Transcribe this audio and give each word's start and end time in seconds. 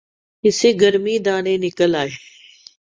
اسے 0.47 0.69
گرمی 0.81 1.15
دانے 1.25 1.53
نکل 1.63 1.91
آئے 2.01 2.13